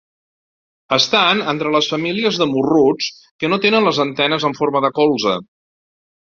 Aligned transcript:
Estan 0.95 1.43
entre 1.51 1.73
les 1.75 1.89
famílies 1.91 2.39
de 2.43 2.47
morruts 2.53 3.11
que 3.45 3.51
no 3.53 3.61
tenen 3.67 3.87
les 3.89 4.01
antenes 4.07 4.49
en 4.51 4.57
forma 4.63 4.83
de 4.87 4.93
colze. 5.01 5.37